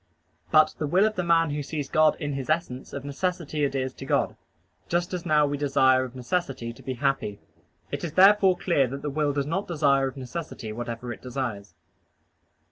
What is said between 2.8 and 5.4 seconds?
of necessity adheres to God, just as